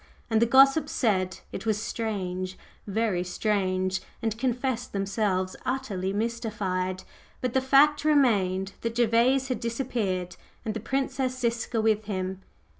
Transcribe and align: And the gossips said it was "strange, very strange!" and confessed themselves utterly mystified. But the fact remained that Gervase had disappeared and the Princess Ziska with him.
And 0.31 0.41
the 0.41 0.47
gossips 0.47 0.91
said 0.91 1.41
it 1.51 1.67
was 1.67 1.79
"strange, 1.79 2.57
very 2.87 3.23
strange!" 3.23 4.01
and 4.19 4.35
confessed 4.35 4.93
themselves 4.93 5.55
utterly 5.63 6.11
mystified. 6.11 7.03
But 7.39 7.53
the 7.53 7.61
fact 7.61 8.03
remained 8.03 8.73
that 8.81 8.95
Gervase 8.95 9.49
had 9.49 9.59
disappeared 9.59 10.37
and 10.65 10.73
the 10.73 10.79
Princess 10.79 11.37
Ziska 11.37 11.79
with 11.81 12.05
him. 12.05 12.41